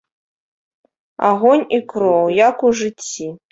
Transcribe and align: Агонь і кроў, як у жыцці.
Агонь 1.29 1.65
і 1.79 1.81
кроў, 1.93 2.25
як 2.49 2.67
у 2.71 2.75
жыцці. 2.83 3.33